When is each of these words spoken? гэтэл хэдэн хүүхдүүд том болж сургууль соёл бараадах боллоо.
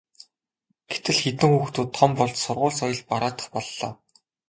гэтэл 0.91 1.17
хэдэн 1.23 1.49
хүүхдүүд 1.51 1.89
том 1.97 2.11
болж 2.19 2.35
сургууль 2.43 2.77
соёл 2.79 3.01
бараадах 3.09 3.47
боллоо. 3.53 3.89